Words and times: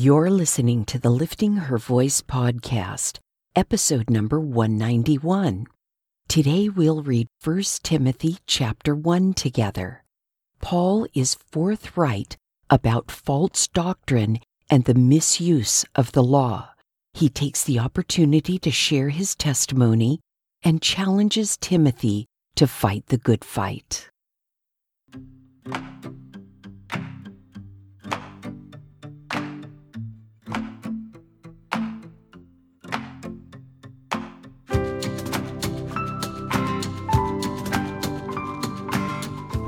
You're 0.00 0.30
listening 0.30 0.84
to 0.84 0.98
the 1.00 1.10
Lifting 1.10 1.56
Her 1.56 1.76
Voice 1.76 2.22
podcast, 2.22 3.18
episode 3.56 4.08
number 4.08 4.38
191. 4.38 5.66
Today 6.28 6.68
we'll 6.68 7.02
read 7.02 7.26
1 7.42 7.62
Timothy 7.82 8.38
chapter 8.46 8.94
1 8.94 9.34
together. 9.34 10.04
Paul 10.60 11.08
is 11.14 11.34
forthright 11.50 12.36
about 12.70 13.10
false 13.10 13.66
doctrine 13.66 14.38
and 14.70 14.84
the 14.84 14.94
misuse 14.94 15.84
of 15.96 16.12
the 16.12 16.22
law. 16.22 16.70
He 17.12 17.28
takes 17.28 17.64
the 17.64 17.80
opportunity 17.80 18.56
to 18.60 18.70
share 18.70 19.08
his 19.08 19.34
testimony 19.34 20.20
and 20.62 20.80
challenges 20.80 21.56
Timothy 21.56 22.26
to 22.54 22.68
fight 22.68 23.06
the 23.06 23.18
good 23.18 23.44
fight. 23.44 24.10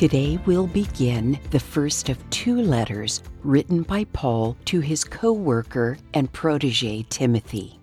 Today 0.00 0.38
we'll 0.46 0.66
begin 0.66 1.38
the 1.50 1.60
first 1.60 2.08
of 2.08 2.30
two 2.30 2.62
letters 2.62 3.22
written 3.42 3.82
by 3.82 4.04
Paul 4.04 4.56
to 4.64 4.80
his 4.80 5.04
co 5.04 5.30
worker 5.30 5.98
and 6.14 6.32
protege 6.32 7.04
Timothy. 7.10 7.78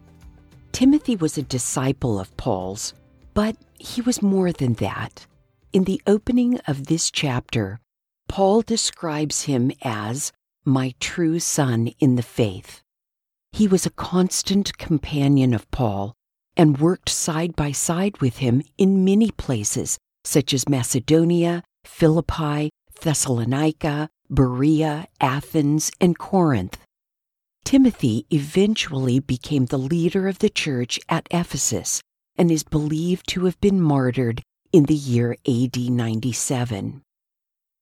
Timothy 0.71 1.15
was 1.15 1.37
a 1.37 1.43
disciple 1.43 2.19
of 2.19 2.35
Paul's, 2.35 2.95
but 3.35 3.55
he 3.77 4.01
was 4.01 4.23
more 4.23 4.51
than 4.51 4.73
that. 4.81 5.27
In 5.71 5.83
the 5.83 6.01
opening 6.07 6.57
of 6.61 6.87
this 6.87 7.11
chapter, 7.11 7.79
Paul 8.27 8.63
describes 8.63 9.43
him 9.43 9.71
as 9.83 10.31
my 10.65 10.95
true 10.99 11.37
son 11.37 11.91
in 11.99 12.15
the 12.15 12.23
faith. 12.23 12.81
He 13.51 13.67
was 13.67 13.85
a 13.85 13.91
constant 13.91 14.75
companion 14.79 15.53
of 15.53 15.69
Paul 15.69 16.15
and 16.55 16.79
worked 16.79 17.09
side 17.09 17.55
by 17.55 17.73
side 17.73 18.19
with 18.21 18.37
him 18.37 18.63
in 18.75 19.05
many 19.05 19.29
places, 19.29 19.99
such 20.23 20.51
as 20.51 20.67
Macedonia 20.67 21.61
Philippi, 21.87 22.69
Thessalonica, 23.01 24.09
Berea, 24.29 25.07
Athens, 25.19 25.91
and 25.99 26.17
Corinth. 26.17 26.77
Timothy 27.63 28.25
eventually 28.29 29.19
became 29.19 29.65
the 29.65 29.79
leader 29.79 30.27
of 30.27 30.39
the 30.39 30.49
church 30.49 30.99
at 31.09 31.27
Ephesus 31.31 32.01
and 32.37 32.51
is 32.51 32.63
believed 32.63 33.27
to 33.29 33.45
have 33.45 33.59
been 33.59 33.81
martyred 33.81 34.41
in 34.71 34.83
the 34.83 34.93
year 34.93 35.35
AD 35.47 35.77
97. 35.77 37.01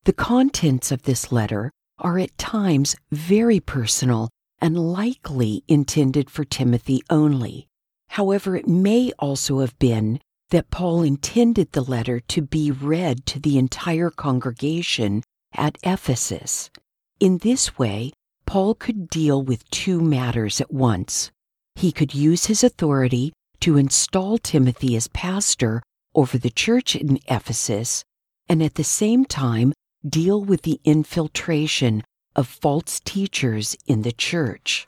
The 0.05 0.13
contents 0.13 0.91
of 0.91 1.03
this 1.03 1.31
letter 1.31 1.71
are 1.99 2.19
at 2.19 2.37
times 2.37 2.95
very 3.11 3.59
personal 3.59 4.29
and 4.61 4.77
likely 4.77 5.63
intended 5.67 6.29
for 6.29 6.45
Timothy 6.45 7.01
only. 7.09 7.67
However, 8.09 8.55
it 8.55 8.67
may 8.67 9.11
also 9.19 9.59
have 9.59 9.77
been 9.77 10.19
that 10.49 10.69
Paul 10.69 11.03
intended 11.03 11.71
the 11.71 11.83
letter 11.83 12.19
to 12.19 12.41
be 12.41 12.71
read 12.71 13.25
to 13.27 13.39
the 13.39 13.57
entire 13.57 14.09
congregation 14.09 15.23
at 15.53 15.77
Ephesus. 15.83 16.69
In 17.19 17.39
this 17.39 17.77
way, 17.77 18.11
Paul 18.45 18.75
could 18.75 19.09
deal 19.09 19.41
with 19.41 19.69
two 19.71 20.01
matters 20.01 20.61
at 20.61 20.71
once. 20.71 21.31
He 21.75 21.91
could 21.91 22.13
use 22.13 22.45
his 22.45 22.63
authority 22.63 23.33
to 23.61 23.77
install 23.77 24.37
Timothy 24.37 24.95
as 24.95 25.07
pastor 25.07 25.81
over 26.13 26.37
the 26.37 26.49
church 26.49 26.95
in 26.95 27.19
Ephesus, 27.27 28.03
and 28.47 28.61
at 28.61 28.75
the 28.75 28.83
same 28.83 29.25
time 29.25 29.73
deal 30.07 30.43
with 30.43 30.61
the 30.61 30.79
infiltration 30.83 32.03
of 32.35 32.47
false 32.47 32.99
teachers 32.99 33.75
in 33.87 34.03
the 34.03 34.11
church. 34.11 34.85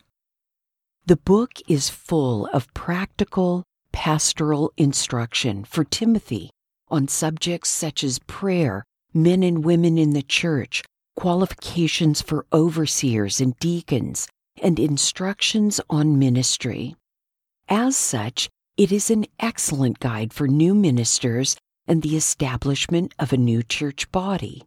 The 1.06 1.18
book 1.18 1.54
is 1.68 1.90
full 1.90 2.46
of 2.48 2.74
practical, 2.74 3.64
pastoral 3.98 4.72
instruction 4.78 5.64
for 5.64 5.84
Timothy 5.84 6.52
on 6.88 7.08
subjects 7.08 7.72
such 7.72 8.04
as 8.04 8.20
prayer, 8.20 8.84
men 9.12 9.42
and 9.42 9.66
women 9.66 9.98
in 9.98 10.12
the 10.12 10.22
church, 10.22 10.84
qualifications 11.16 12.22
for 12.22 12.46
overseers 12.54 13.42
and 13.42 13.58
deacons, 13.58 14.28
and 14.62 14.80
instructions 14.80 15.82
on 15.90 16.20
ministry. 16.20 16.96
As 17.70 17.98
such, 17.98 18.50
it 18.78 18.92
is 18.92 19.10
an 19.10 19.26
excellent 19.40 20.00
guide 20.00 20.32
for 20.32 20.48
new 20.48 20.76
ministers 20.76 21.58
and 21.88 22.04
the 22.04 22.16
establishment 22.16 23.16
of 23.18 23.34
a 23.34 23.38
new 23.38 23.64
church 23.64 24.12
body. 24.12 24.62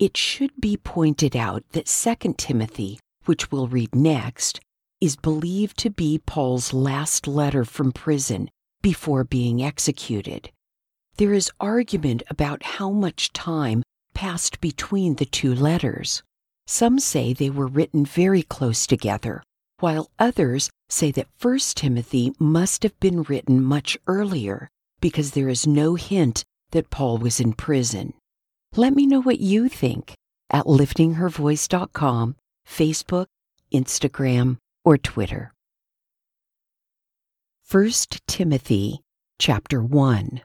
It 0.00 0.16
should 0.16 0.60
be 0.60 0.76
pointed 0.76 1.36
out 1.36 1.62
that 1.70 1.86
2 1.86 2.34
Timothy, 2.38 2.98
which 3.24 3.52
we'll 3.52 3.68
read 3.68 3.94
next, 3.94 4.58
is 5.02 5.16
believed 5.16 5.76
to 5.76 5.90
be 5.90 6.16
Paul's 6.24 6.72
last 6.72 7.26
letter 7.26 7.64
from 7.64 7.90
prison 7.90 8.48
before 8.82 9.24
being 9.24 9.60
executed. 9.60 10.48
There 11.16 11.34
is 11.34 11.50
argument 11.58 12.22
about 12.30 12.62
how 12.62 12.90
much 12.90 13.32
time 13.32 13.82
passed 14.14 14.60
between 14.60 15.16
the 15.16 15.24
two 15.26 15.56
letters. 15.56 16.22
Some 16.68 17.00
say 17.00 17.32
they 17.32 17.50
were 17.50 17.66
written 17.66 18.06
very 18.06 18.44
close 18.44 18.86
together, 18.86 19.42
while 19.80 20.08
others 20.20 20.70
say 20.88 21.10
that 21.10 21.26
1 21.40 21.58
Timothy 21.74 22.32
must 22.38 22.84
have 22.84 22.98
been 23.00 23.24
written 23.24 23.60
much 23.60 23.98
earlier 24.06 24.68
because 25.00 25.32
there 25.32 25.48
is 25.48 25.66
no 25.66 25.96
hint 25.96 26.44
that 26.70 26.90
Paul 26.90 27.18
was 27.18 27.40
in 27.40 27.54
prison. 27.54 28.14
Let 28.76 28.94
me 28.94 29.06
know 29.06 29.20
what 29.20 29.40
you 29.40 29.68
think 29.68 30.14
at 30.48 30.66
liftinghervoice.com, 30.66 32.36
Facebook, 32.68 33.26
Instagram, 33.74 34.58
or 34.84 34.98
Twitter. 34.98 35.52
1 37.70 37.90
Timothy 38.26 39.00
chapter 39.38 39.82
1 39.82 40.42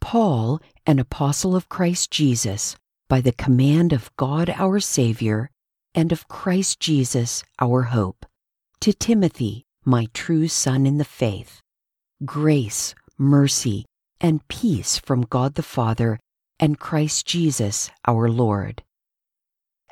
Paul, 0.00 0.60
an 0.86 0.98
apostle 0.98 1.54
of 1.54 1.68
Christ 1.68 2.10
Jesus, 2.10 2.76
by 3.08 3.20
the 3.20 3.32
command 3.32 3.92
of 3.92 4.14
God 4.16 4.48
our 4.56 4.80
Savior 4.80 5.50
and 5.94 6.12
of 6.12 6.28
Christ 6.28 6.80
Jesus 6.80 7.42
our 7.58 7.82
hope, 7.82 8.24
to 8.80 8.92
Timothy, 8.92 9.64
my 9.84 10.06
true 10.14 10.48
son 10.48 10.86
in 10.86 10.98
the 10.98 11.04
faith, 11.04 11.60
grace, 12.24 12.94
mercy, 13.18 13.84
and 14.20 14.46
peace 14.48 14.98
from 14.98 15.22
God 15.22 15.54
the 15.54 15.62
Father 15.62 16.18
and 16.58 16.78
Christ 16.78 17.26
Jesus 17.26 17.90
our 18.06 18.28
Lord. 18.28 18.82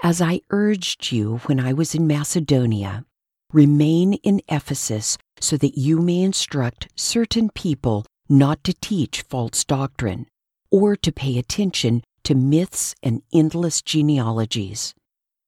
As 0.02 0.22
I 0.22 0.40
urged 0.50 1.11
you 1.11 1.38
when 1.46 1.58
I 1.58 1.72
was 1.72 1.94
in 1.94 2.06
Macedonia, 2.06 3.05
Remain 3.52 4.14
in 4.14 4.42
Ephesus 4.48 5.16
so 5.40 5.56
that 5.56 5.78
you 5.78 6.00
may 6.00 6.20
instruct 6.20 6.88
certain 6.96 7.48
people 7.50 8.04
not 8.28 8.62
to 8.64 8.74
teach 8.74 9.22
false 9.22 9.64
doctrine 9.64 10.26
or 10.70 10.96
to 10.96 11.10
pay 11.10 11.38
attention 11.38 12.02
to 12.24 12.34
myths 12.34 12.94
and 13.02 13.22
endless 13.32 13.80
genealogies. 13.80 14.94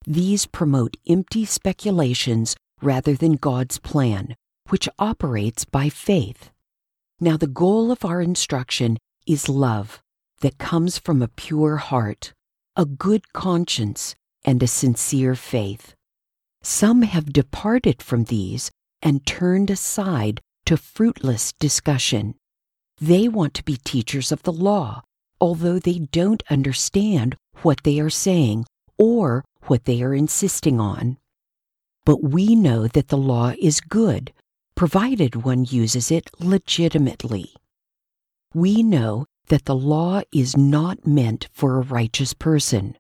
These 0.07 0.47
promote 0.47 0.97
empty 1.07 1.45
speculations 1.45 2.57
rather 2.81 3.15
than 3.15 3.33
God's 3.37 3.79
plan, 3.79 4.35
which 4.71 4.89
operates 4.99 5.67
by 5.67 5.91
faith. 5.91 6.51
Now, 7.21 7.37
the 7.37 7.47
goal 7.47 7.93
of 7.93 8.03
our 8.03 8.23
instruction 8.23 8.97
is 9.27 9.47
love 9.47 10.01
that 10.41 10.57
comes 10.57 10.97
from 10.97 11.21
a 11.21 11.29
pure 11.29 11.77
heart, 11.77 12.33
a 12.77 12.87
good 12.87 13.35
conscience, 13.35 14.15
and 14.43 14.63
a 14.63 14.67
sincere 14.67 15.35
faith. 15.35 15.95
Some 16.63 17.03
have 17.03 17.33
departed 17.33 18.03
from 18.03 18.25
these, 18.25 18.71
and 19.03 19.25
turned 19.25 19.71
aside 19.71 20.41
to 20.67 20.77
fruitless 20.77 21.53
discussion. 21.55 22.35
They 23.01 23.29
want 23.29 23.55
to 23.55 23.65
be 23.65 23.77
teachers 23.77 24.31
of 24.31 24.43
the 24.43 24.53
law, 24.53 25.03
although 25.41 25.79
they 25.79 25.99
don't 25.99 26.43
understand 26.51 27.37
what 27.63 27.83
they 27.83 27.99
are 27.99 28.11
saying 28.11 28.67
or 28.99 29.45
what 29.67 29.85
they 29.87 30.03
are 30.03 30.15
insisting 30.15 30.79
on. 30.79 31.17
But 32.05 32.23
we 32.23 32.55
know 32.55 32.89
that 32.89 33.09
the 33.09 33.17
law 33.17 33.55
is 33.59 33.81
good, 33.81 34.33
provided 34.75 35.37
one 35.37 35.65
uses 35.65 36.11
it 36.11 36.31
legitimately. 36.39 37.55
We 38.53 38.83
know 38.83 39.27
that 39.49 39.65
the 39.65 39.77
law 39.77 40.23
is 40.33 40.57
not 40.57 41.07
meant 41.07 41.49
for 41.53 41.77
a 41.77 41.83
righteous 41.83 42.35
person, 42.35 42.97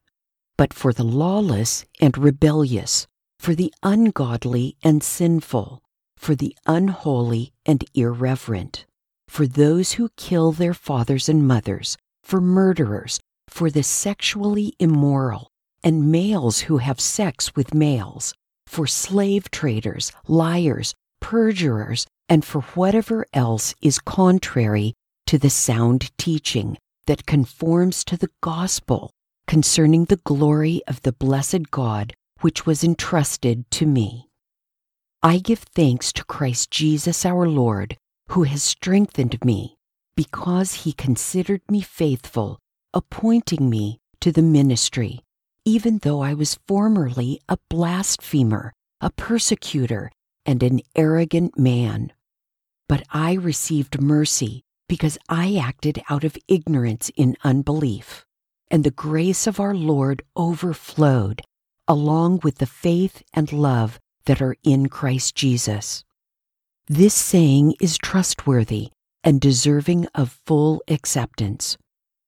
but 0.56 0.72
for 0.72 0.92
the 0.92 1.04
lawless 1.04 1.84
and 2.00 2.16
rebellious, 2.16 3.06
for 3.40 3.54
the 3.54 3.72
ungodly 3.82 4.76
and 4.84 5.02
sinful, 5.02 5.82
for 6.14 6.34
the 6.34 6.54
unholy 6.66 7.54
and 7.64 7.82
irreverent, 7.94 8.84
for 9.28 9.46
those 9.46 9.92
who 9.92 10.10
kill 10.18 10.52
their 10.52 10.74
fathers 10.74 11.26
and 11.26 11.48
mothers, 11.48 11.96
for 12.22 12.38
murderers, 12.38 13.18
for 13.48 13.70
the 13.70 13.82
sexually 13.82 14.74
immoral, 14.78 15.48
and 15.82 16.12
males 16.12 16.60
who 16.60 16.76
have 16.76 17.00
sex 17.00 17.56
with 17.56 17.72
males, 17.72 18.34
for 18.66 18.86
slave 18.86 19.50
traders, 19.50 20.12
liars, 20.28 20.94
perjurers, 21.22 22.06
and 22.28 22.44
for 22.44 22.60
whatever 22.74 23.24
else 23.32 23.74
is 23.80 23.98
contrary 24.00 24.92
to 25.26 25.38
the 25.38 25.48
sound 25.48 26.10
teaching 26.18 26.76
that 27.06 27.24
conforms 27.24 28.04
to 28.04 28.18
the 28.18 28.30
gospel 28.42 29.10
concerning 29.46 30.04
the 30.04 30.20
glory 30.24 30.82
of 30.86 31.00
the 31.00 31.12
blessed 31.12 31.70
God 31.70 32.12
which 32.40 32.66
was 32.66 32.84
entrusted 32.84 33.70
to 33.70 33.86
me. 33.86 34.28
I 35.22 35.38
give 35.38 35.60
thanks 35.60 36.12
to 36.14 36.24
Christ 36.24 36.70
Jesus 36.70 37.26
our 37.26 37.46
Lord, 37.48 37.98
who 38.28 38.44
has 38.44 38.62
strengthened 38.62 39.38
me, 39.44 39.76
because 40.16 40.84
he 40.84 40.92
considered 40.92 41.62
me 41.70 41.80
faithful, 41.80 42.58
appointing 42.94 43.68
me 43.68 44.00
to 44.20 44.32
the 44.32 44.42
ministry, 44.42 45.20
even 45.64 45.98
though 45.98 46.20
I 46.22 46.34
was 46.34 46.58
formerly 46.66 47.40
a 47.48 47.58
blasphemer, 47.68 48.72
a 49.00 49.10
persecutor, 49.10 50.10
and 50.46 50.62
an 50.62 50.80
arrogant 50.96 51.58
man. 51.58 52.12
But 52.88 53.04
I 53.10 53.34
received 53.34 54.00
mercy 54.00 54.62
because 54.88 55.18
I 55.28 55.56
acted 55.56 56.02
out 56.10 56.24
of 56.24 56.36
ignorance 56.48 57.10
in 57.14 57.36
unbelief, 57.44 58.24
and 58.70 58.84
the 58.84 58.90
grace 58.90 59.46
of 59.46 59.60
our 59.60 59.74
Lord 59.74 60.22
overflowed, 60.36 61.42
along 61.90 62.38
with 62.44 62.58
the 62.58 62.66
faith 62.66 63.20
and 63.34 63.52
love 63.52 63.98
that 64.26 64.40
are 64.40 64.54
in 64.62 64.88
Christ 64.88 65.34
Jesus. 65.34 66.04
This 66.86 67.14
saying 67.14 67.74
is 67.80 67.98
trustworthy 67.98 68.90
and 69.24 69.40
deserving 69.40 70.06
of 70.14 70.38
full 70.46 70.84
acceptance. 70.86 71.76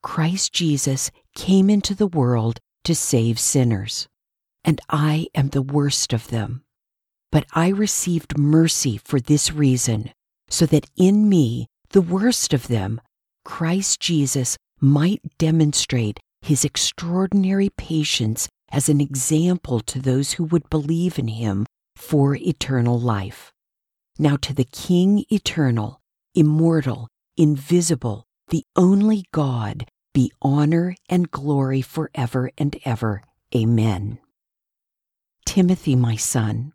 Christ 0.03 0.53
Jesus 0.53 1.13
came 1.37 1.71
into 1.71 1.95
the 1.95 2.09
world 2.09 2.59
to 2.83 2.97
save 2.97 3.39
sinners, 3.39 4.09
and 4.65 4.81
I 4.91 5.29
am 5.33 5.51
the 5.51 5.63
worst 5.63 6.13
of 6.13 6.27
them. 6.27 6.65
But 7.31 7.47
I 7.53 7.69
received 7.69 8.37
mercy 8.37 8.97
for 8.97 9.21
this 9.21 9.53
reason, 9.53 10.11
so 10.49 10.67
that 10.67 10.91
in 10.97 11.29
me, 11.29 11.69
the 11.91 12.03
worst 12.03 12.53
of 12.53 12.67
them, 12.67 13.01
Christ 13.45 14.01
Jesus 14.01 14.57
might 14.81 15.23
demonstrate 15.39 16.19
his 16.41 16.65
extraordinary 16.65 17.71
patience 17.77 18.49
as 18.73 18.89
an 18.89 19.01
example 19.01 19.81
to 19.81 20.01
those 20.01 20.33
who 20.33 20.45
would 20.45 20.69
believe 20.71 21.19
in 21.19 21.29
him 21.29 21.67
for 21.95 22.35
eternal 22.35 22.99
life. 22.99 23.53
Now 24.19 24.37
to 24.39 24.55
the 24.55 24.65
King 24.65 25.25
eternal, 25.31 26.01
immortal, 26.35 27.09
invisible, 27.37 28.25
the 28.49 28.65
only 28.75 29.25
God, 29.33 29.87
be 30.15 30.33
honor 30.43 30.97
and 31.09 31.31
glory 31.31 31.83
forever 31.83 32.51
and 32.59 32.77
ever. 32.85 33.23
Amen. 33.55 34.19
Timothy, 35.45 35.97
my 35.97 36.17
son, 36.17 36.73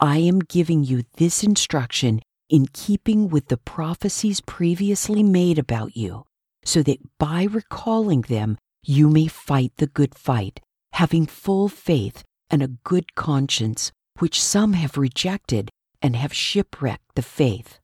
I 0.00 0.18
am 0.18 0.40
giving 0.40 0.84
you 0.84 1.04
this 1.16 1.42
instruction 1.42 2.20
in 2.48 2.66
keeping 2.72 3.28
with 3.28 3.48
the 3.48 3.56
prophecies 3.56 4.40
previously 4.40 5.22
made 5.22 5.58
about 5.58 5.96
you, 5.96 6.24
so 6.64 6.82
that 6.82 6.98
by 7.18 7.44
recalling 7.44 8.22
them 8.22 8.58
you 8.82 9.08
may 9.08 9.26
fight 9.26 9.72
the 9.76 9.86
good 9.86 10.14
fight, 10.14 10.60
having 10.92 11.26
full 11.26 11.68
faith 11.68 12.22
and 12.50 12.62
a 12.62 12.68
good 12.84 13.14
conscience, 13.14 13.92
which 14.18 14.42
some 14.42 14.74
have 14.74 14.96
rejected 14.98 15.70
and 16.00 16.16
have 16.16 16.32
shipwrecked 16.32 17.14
the 17.14 17.22
faith. 17.22 17.78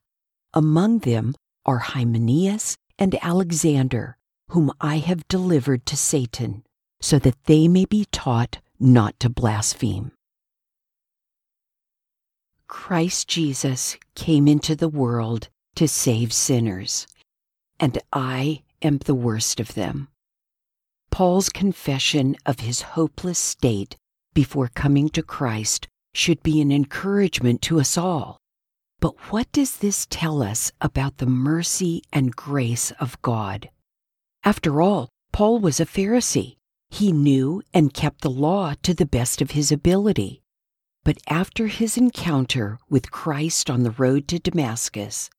Among 0.53 0.99
them 0.99 1.35
are 1.65 1.79
Hymenaeus 1.79 2.77
and 2.97 3.17
Alexander, 3.21 4.17
whom 4.49 4.71
I 4.81 4.97
have 4.97 5.27
delivered 5.27 5.85
to 5.87 5.97
Satan, 5.97 6.63
so 7.01 7.19
that 7.19 7.45
they 7.45 7.67
may 7.67 7.85
be 7.85 8.05
taught 8.11 8.59
not 8.79 9.19
to 9.19 9.29
blaspheme. 9.29 10.11
Christ 12.67 13.27
Jesus 13.27 13.97
came 14.15 14.47
into 14.47 14.75
the 14.75 14.89
world 14.89 15.49
to 15.75 15.87
save 15.87 16.31
sinners, 16.31 17.07
and 17.79 17.97
I 18.13 18.63
am 18.81 18.99
the 18.99 19.15
worst 19.15 19.59
of 19.59 19.73
them. 19.73 20.09
Paul's 21.11 21.49
confession 21.49 22.35
of 22.45 22.61
his 22.61 22.81
hopeless 22.81 23.39
state 23.39 23.95
before 24.33 24.69
coming 24.69 25.09
to 25.09 25.23
Christ 25.23 25.87
should 26.13 26.41
be 26.43 26.61
an 26.61 26.71
encouragement 26.71 27.61
to 27.63 27.79
us 27.79 27.97
all. 27.97 28.37
But 28.99 29.31
what 29.31 29.51
does 29.51 29.77
this 29.77 30.05
tell 30.09 30.41
us 30.43 30.71
about 30.81 31.17
the 31.17 31.25
mercy 31.25 32.01
and 32.11 32.35
grace 32.35 32.91
of 32.99 33.21
God? 33.21 33.69
After 34.43 34.81
all, 34.81 35.09
Paul 35.31 35.59
was 35.59 35.79
a 35.79 35.85
Pharisee. 35.85 36.55
He 36.89 37.11
knew 37.11 37.61
and 37.73 37.93
kept 37.93 38.21
the 38.21 38.29
law 38.29 38.73
to 38.83 38.93
the 38.93 39.05
best 39.05 39.41
of 39.41 39.51
his 39.51 39.71
ability. 39.71 40.41
But 41.03 41.17
after 41.27 41.67
his 41.67 41.97
encounter 41.97 42.77
with 42.89 43.11
Christ 43.11 43.69
on 43.69 43.83
the 43.83 43.91
road 43.91 44.27
to 44.29 44.39
Damascus, 44.39 45.29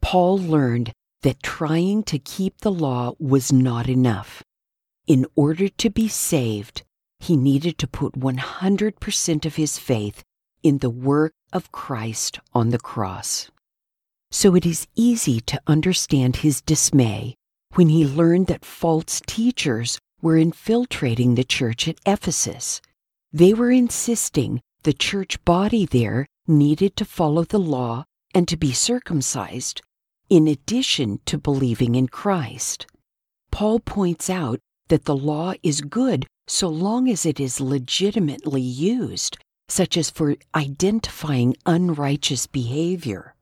Paul 0.00 0.38
learned 0.38 0.92
that 1.22 1.42
trying 1.42 2.02
to 2.04 2.18
keep 2.18 2.58
the 2.58 2.72
law 2.72 3.14
was 3.18 3.52
not 3.52 3.88
enough. 3.88 4.42
In 5.06 5.26
order 5.34 5.68
to 5.68 5.90
be 5.90 6.08
saved, 6.08 6.82
he 7.20 7.36
needed 7.36 7.76
to 7.78 7.86
put 7.86 8.14
100% 8.18 9.44
of 9.44 9.56
his 9.56 9.78
faith 9.78 10.22
in 10.62 10.78
the 10.78 10.90
work 10.90 11.34
of 11.52 11.72
Christ 11.72 12.40
on 12.54 12.70
the 12.70 12.78
cross. 12.78 13.50
So 14.30 14.54
it 14.54 14.64
is 14.64 14.86
easy 14.96 15.40
to 15.42 15.60
understand 15.66 16.36
his 16.36 16.60
dismay 16.62 17.36
when 17.74 17.90
he 17.90 18.06
learned 18.06 18.46
that 18.46 18.64
false 18.64 19.20
teachers 19.26 19.98
were 20.22 20.38
infiltrating 20.38 21.34
the 21.34 21.44
church 21.44 21.86
at 21.86 21.98
Ephesus. 22.06 22.80
They 23.32 23.52
were 23.52 23.70
insisting 23.70 24.62
the 24.84 24.94
church 24.94 25.42
body 25.44 25.84
there 25.84 26.26
needed 26.46 26.96
to 26.96 27.04
follow 27.04 27.44
the 27.44 27.58
law 27.58 28.04
and 28.34 28.48
to 28.48 28.56
be 28.56 28.72
circumcised, 28.72 29.82
in 30.30 30.48
addition 30.48 31.20
to 31.26 31.36
believing 31.36 31.94
in 31.94 32.08
Christ. 32.08 32.86
Paul 33.50 33.80
points 33.80 34.30
out 34.30 34.60
that 34.88 35.04
the 35.04 35.16
law 35.16 35.54
is 35.62 35.80
good 35.80 36.26
so 36.46 36.68
long 36.68 37.08
as 37.08 37.24
it 37.24 37.40
is 37.40 37.60
legitimately 37.60 38.60
used, 38.60 39.38
such 39.68 39.96
as 39.96 40.10
for 40.10 40.36
identifying 40.54 41.56
unrighteous 41.64 42.46
behavior. 42.46 43.34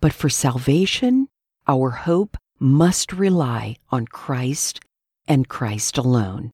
But 0.00 0.12
for 0.12 0.28
salvation, 0.28 1.28
our 1.68 1.90
hope 1.90 2.36
must 2.58 3.12
rely 3.12 3.76
on 3.90 4.06
Christ 4.06 4.80
and 5.28 5.48
Christ 5.48 5.98
alone. 5.98 6.50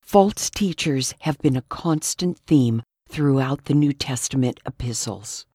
False 0.00 0.50
teachers 0.50 1.14
have 1.20 1.38
been 1.38 1.56
a 1.56 1.62
constant 1.62 2.38
theme 2.46 2.82
throughout 3.08 3.64
the 3.64 3.74
New 3.74 3.92
Testament 3.92 4.60
epistles. 4.66 5.46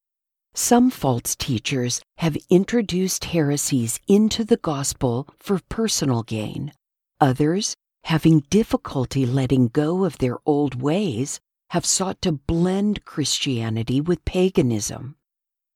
Some 0.53 0.89
false 0.89 1.36
teachers 1.36 2.01
have 2.17 2.38
introduced 2.50 3.25
heresies 3.25 4.00
into 4.07 4.43
the 4.43 4.57
gospel 4.57 5.27
for 5.39 5.62
personal 5.69 6.24
gain. 6.24 6.72
Others, 7.19 7.75
having 8.03 8.41
difficulty 8.50 9.25
letting 9.25 9.69
go 9.69 10.03
of 10.03 10.19
their 10.19 10.38
old 10.45 10.81
ways, 10.81 11.39
have 11.71 11.86
sought 11.86 12.21
to 12.21 12.31
blend 12.31 13.03
Christianity 13.05 14.00
with 14.00 14.24
paganism. 14.24 15.15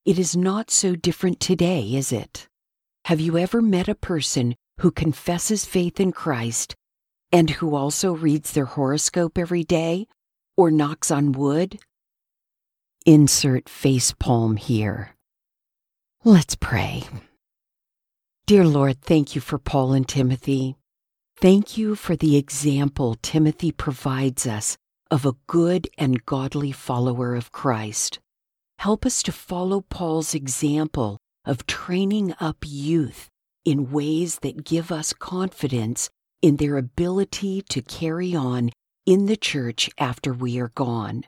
It 0.06 0.18
is 0.18 0.36
not 0.36 0.72
so 0.72 0.96
different 0.96 1.40
today, 1.40 1.94
is 1.96 2.12
it? 2.12 2.48
Have 3.06 3.20
you 3.20 3.38
ever 3.38 3.62
met 3.62 3.88
a 3.88 3.96
person 3.96 4.56
who 4.80 4.92
confesses 4.92 5.66
faith 5.66 6.00
in 6.00 6.12
Christ 6.12 6.76
and 7.32 7.50
who 7.50 7.76
also 7.76 8.14
reads 8.14 8.52
their 8.52 8.66
horoscope 8.66 9.38
every 9.38 9.64
day 9.64 10.08
or 10.56 10.72
knocks 10.72 11.12
on 11.12 11.32
wood? 11.32 11.80
Insert 13.06 13.68
face 13.68 14.14
palm 14.14 14.58
here. 14.58 15.16
Let's 16.24 16.56
pray. 16.56 17.04
Dear 18.46 18.66
Lord, 18.66 19.02
thank 19.02 19.34
you 19.34 19.42
for 19.42 19.58
Paul 19.58 19.94
and 19.94 20.08
Timothy. 20.08 20.76
Thank 21.42 21.76
you 21.76 21.96
for 21.96 22.16
the 22.16 22.38
example 22.38 23.16
Timothy 23.24 23.72
provides 23.72 24.46
us 24.46 24.78
of 25.10 25.26
a 25.26 25.34
good 25.48 25.88
and 25.98 26.24
godly 26.24 26.72
follower 26.72 27.34
of 27.36 27.52
Christ. 27.52 28.20
help 28.78 29.06
us 29.08 29.24
to 29.24 29.32
follow 29.32 29.82
Paul's 29.82 30.36
example 30.36 31.18
of 31.46 31.66
training 31.66 32.34
up 32.40 32.58
youth 32.64 33.28
in 33.66 33.92
ways 33.92 34.40
that 34.44 34.64
give 34.64 34.92
us 34.92 35.14
confidence 35.14 36.10
in 36.44 36.58
their 36.58 36.78
ability 36.78 37.64
to 37.70 37.82
carry 37.82 38.36
on 38.36 38.72
in 39.06 39.26
the 39.26 39.38
church 39.38 39.90
after 39.98 40.34
we 40.34 40.60
are 40.60 40.72
gone. 40.76 41.24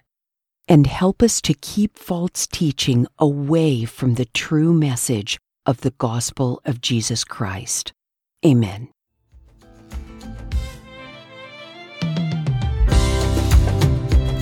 And 0.68 0.86
help 0.88 1.24
us 1.24 1.42
to 1.42 1.54
keep 1.56 1.98
false 1.98 2.46
teaching 2.48 3.08
away 3.18 3.86
from 3.86 4.14
the 4.16 4.26
true 4.26 4.74
message 4.74 5.40
of 5.66 5.82
the 5.82 5.96
gospel 5.98 6.62
of 6.66 6.82
Jesus 6.82 7.24
Christ. 7.24 7.94
Amen. 8.46 8.90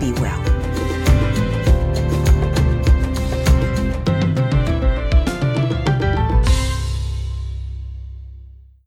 Be 0.00 0.12
well. 0.12 0.57